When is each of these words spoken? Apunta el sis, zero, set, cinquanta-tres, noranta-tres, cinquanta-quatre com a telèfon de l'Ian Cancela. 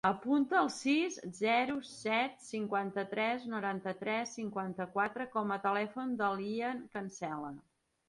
Apunta 0.07 0.55
el 0.59 0.69
sis, 0.75 1.17
zero, 1.39 1.75
set, 1.89 2.41
cinquanta-tres, 2.47 3.47
noranta-tres, 3.53 4.35
cinquanta-quatre 4.41 5.31
com 5.39 5.57
a 5.57 5.63
telèfon 5.71 6.21
de 6.25 6.35
l'Ian 6.43 6.87
Cancela. 6.99 7.59